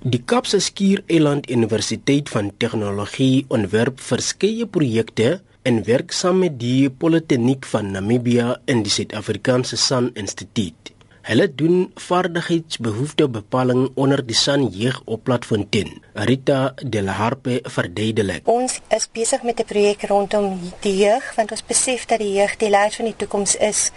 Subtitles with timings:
[0.00, 7.68] Die Kaapse Skiereiland Universiteit van Tegnologie ontwerp verskeie projekte en werk saam met die Politechniek
[7.68, 10.94] van Namibia en die Suid-Afrikaanse San Instituut.
[11.28, 15.92] Hulle doen vaardigheidsbehoeftebepaling onder die San Jeug op Platfontein.
[16.14, 18.48] Rita De La Harpe verduidelik.
[18.48, 22.56] Ons is besig met 'n projek rondom die jeug want ons besef dat die jeug
[22.56, 23.90] die leiers van die toekoms is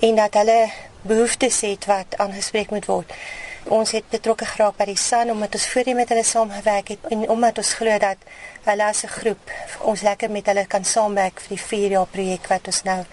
[0.00, 0.68] en dat hulle
[1.00, 3.08] behoeftes het wat aangespreek moet word.
[3.70, 7.20] Ons het betrokke geraak by die SAN omdat ons voorheen met hulle saamgewerk het en
[7.30, 8.24] omdat ons glo dat
[8.64, 9.52] hulle as 'n groep
[9.92, 13.04] ons lekker met hulle kan saamwerk vir die 4 jaar projek wat ons nou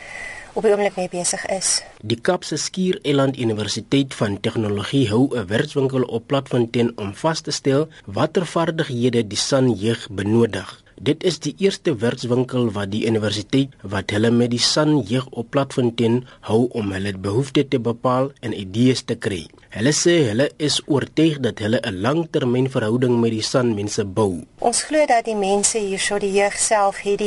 [0.53, 1.83] op die oomblik mee besig is.
[2.01, 7.87] Die Kapse Skiereiland Universiteit van Tegnologie hou 'n werkswinkel op Platfontein om vas te stel
[8.05, 10.86] watter vaardighede die SAN jeug benodig.
[10.97, 15.51] Dit is die eerste werkswinkel wat die universiteit wat hulle met die San jeug op
[15.53, 19.43] Platfontein hou om hulle behoeftes te bepaal en idees te kry.
[19.77, 24.41] Hulle sê hulle is oortuig dat hulle 'n langtermynverhouding met die San mense bou.
[24.59, 27.21] Ons glo dat die mense hierso die jeug self het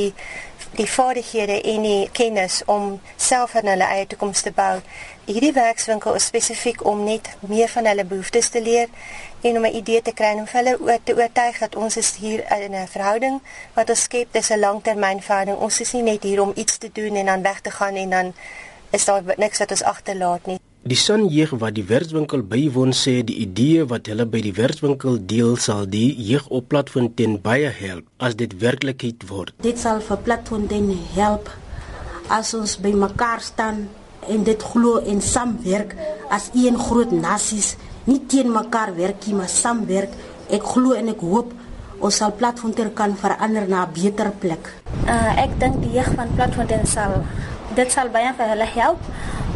[0.76, 4.78] die vaardighede en die kennis om self aan hulle eie toekoms te bou.
[5.26, 8.88] Hierdie werkswinkel is spesifiek om net meer van hulle behoeftes te leer
[9.40, 12.44] en om 'n idee te kry en om hulle te oortuig dat ons is hier
[12.60, 13.42] in 'n verhouding
[13.74, 15.58] wat ons skep, dis 'n langtermynverhouding.
[15.58, 18.10] Ons is nie net hier om iets te doen en dan weg te gaan en
[18.10, 18.34] dan
[18.90, 20.69] is daar niks wat ons agterlaat nie.
[20.80, 25.58] Die sonjeug wat die werkswinkel bywoon sê die idee wat hulle by die werkswinkel deel
[25.60, 29.52] sal die jeug op Platfontein baie help as dit werklikheid word.
[29.60, 31.50] Dit sal vir Platfontein help
[32.32, 33.82] as ons by mekaar staan
[34.24, 35.92] en dit glo en saamwerk
[36.32, 37.74] as een groot nasies
[38.08, 40.14] nie teen mekaar werk nie, maar saamwerk.
[40.48, 41.52] Ek glo en ek hoop
[42.00, 44.72] ons sal Platfontein kan verander na 'n beter plek.
[45.04, 47.20] Uh, ek dink die jeug van Platfontein sal
[47.76, 48.98] dit sal baie vir hulle help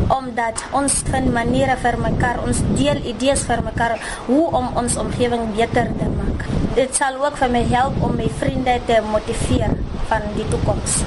[0.09, 5.51] omdat ons vind maniere vir mekaar, ons deel idees vir mekaar hoe om ons omgewing
[5.57, 6.47] beter te maak.
[6.75, 9.77] Dit sal ook vir my help om my vriende te motiveer
[10.11, 11.03] van die toekoms.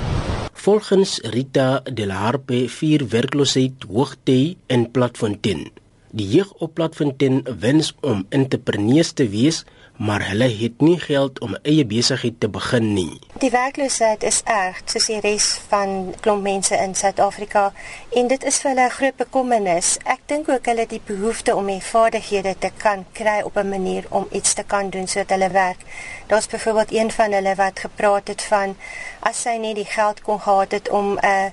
[0.68, 5.68] Volgens Rita De La Harpe vier werkloosheid hoogte in Platfontein.
[6.12, 9.64] Die jeug op Platfontein wens om entrepreneurs te wees,
[9.98, 13.20] maar hulle het nie geld om 'n eie besigheid te begin nie.
[13.40, 17.74] Die werkloosheid is erg, soos die res van klomp mense in Suid-Afrika,
[18.10, 19.98] en dit is vir hulle 'n groot bekommernis.
[20.04, 23.70] Ek dink ook hulle het die behoefte om die vaardighede te kan kry op 'n
[23.70, 25.80] manier om iets te kan doen sodat hulle werk.
[26.28, 28.76] Daar's byvoorbeeld een van hulle wat gepraat het van
[29.20, 31.46] as sy net die geld kon gehad het om 'n uh,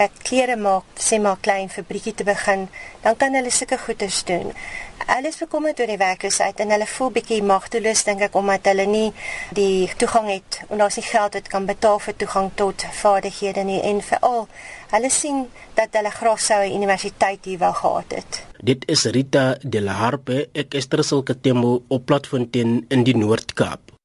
[0.00, 2.68] 'n klere maak, sê maar klein fabriekie te begin,
[3.02, 4.52] dan kan hulle sulke goeders doen.
[5.06, 8.86] Hulle is bekommerd oor die werkloosheid en hulle voel bietjie magteloos dink ek omdat hulle
[8.86, 9.12] nie
[9.56, 13.80] die toegang het en daar's nie geld wat kan betaal vir toegang tot vaardighede nie
[13.92, 14.46] en veral
[14.94, 18.42] hulle sien dat hulle graag sou 'n universiteit hier wou gehad het.
[18.62, 23.99] Dit is Rita De La Harpe, ek is Trussel Katembo op Platfontein in die Noord-Kaap.